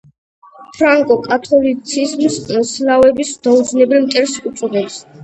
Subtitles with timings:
[0.77, 2.37] ფრანკო კათოლიციზმს
[2.71, 4.99] „სლავების დაუძინებელ მტერს“ უწოდებს.